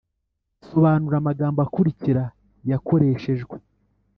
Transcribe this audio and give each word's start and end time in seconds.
sobanura 0.67 1.15
amagambo 1.19 1.59
akurikira 1.65 2.23
yakoreshejwe 2.71 3.55